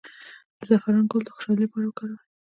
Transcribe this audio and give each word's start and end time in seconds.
د 0.57 0.59
زعفران 0.67 1.05
ګل 1.11 1.21
د 1.25 1.29
خوشحالۍ 1.35 1.59
لپاره 1.65 1.85
وکاروئ 1.87 2.19